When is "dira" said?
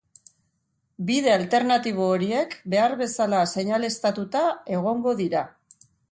5.21-5.43